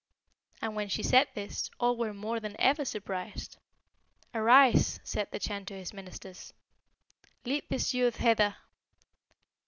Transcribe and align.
"And 0.63 0.75
when 0.75 0.89
she 0.89 1.03
said 1.03 1.27
this, 1.35 1.69
all 1.79 1.95
were 1.95 2.11
more 2.11 2.39
than 2.39 2.55
ever 2.59 2.83
surprised. 2.85 3.57
'Arise!' 4.33 4.99
said 5.03 5.27
the 5.29 5.37
Chan 5.37 5.65
to 5.65 5.75
his 5.75 5.93
ministers, 5.93 6.53
'lead 7.45 7.65
this 7.69 7.93
youth 7.93 8.15
hither.' 8.15 8.55